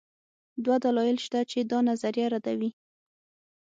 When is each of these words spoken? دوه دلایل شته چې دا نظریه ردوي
دوه 0.63 0.75
دلایل 0.85 1.17
شته 1.25 1.39
چې 1.51 1.59
دا 1.71 1.79
نظریه 1.89 2.27
ردوي 2.33 2.69